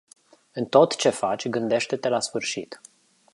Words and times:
În 0.51 0.65
tot 0.65 0.95
ce 0.95 1.09
faci, 1.09 1.47
gândește-te 1.47 2.07
la 2.07 2.19
sfârșit. 2.19 2.81